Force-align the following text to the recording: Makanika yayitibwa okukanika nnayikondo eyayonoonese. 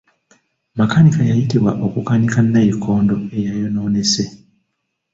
Makanika 0.79 1.21
yayitibwa 1.29 1.71
okukanika 1.85 2.39
nnayikondo 2.43 3.15
eyayonoonese. 3.37 4.25